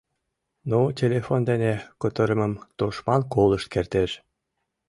Ну, 0.69 0.79
телефон 0.99 1.41
дене 1.49 1.73
кутырымым 1.99 2.53
тушман 2.77 3.21
колышт 3.33 3.67
кертеш. 3.73 4.11